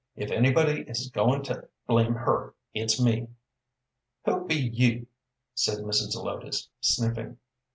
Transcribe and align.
If 0.15 0.31
anybody 0.31 0.83
is 0.87 1.11
goin' 1.13 1.43
to 1.43 1.67
blame 1.85 2.15
her, 2.15 2.55
it's 2.73 2.99
me." 2.99 3.27
"Who 4.25 4.47
be 4.47 4.55
you?" 4.55 5.05
said 5.53 5.77
Mrs. 5.83 6.13
Zelotes, 6.13 6.69
sniffing. 6.79 7.37